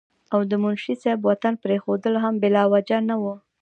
او 0.33 0.39
د 0.49 0.51
منشي 0.63 0.93
صېب 1.01 1.19
وطن 1.29 1.53
پريښودل 1.63 2.13
هم 2.23 2.33
بلاوجه 2.43 2.97
نه 3.09 3.15
وو 3.21 3.35